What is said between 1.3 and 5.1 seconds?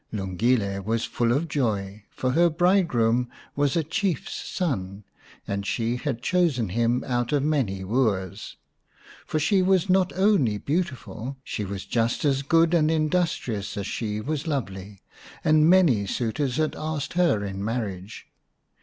of joy, for her bridegroom was a Chiefs son,